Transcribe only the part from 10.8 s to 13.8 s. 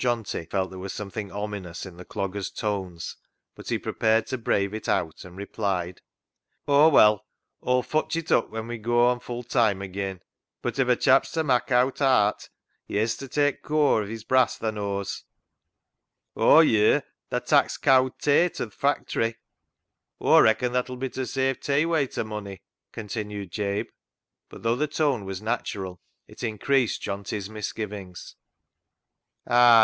a chap's ta mak' owt aat he hez ta tak'